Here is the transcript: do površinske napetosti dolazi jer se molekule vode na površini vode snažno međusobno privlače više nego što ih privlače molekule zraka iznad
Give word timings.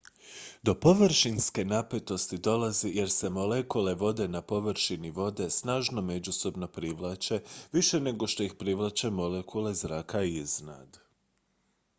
do 0.63 0.73
površinske 0.85 1.65
napetosti 1.65 2.37
dolazi 2.47 2.91
jer 2.95 3.11
se 3.15 3.29
molekule 3.35 3.93
vode 4.05 4.27
na 4.37 4.41
površini 4.53 5.11
vode 5.21 5.49
snažno 5.49 6.01
međusobno 6.09 6.67
privlače 6.79 7.41
više 7.73 7.99
nego 8.09 8.27
što 8.27 8.43
ih 8.43 8.53
privlače 8.65 9.09
molekule 9.23 9.75
zraka 9.85 10.21
iznad 10.43 10.99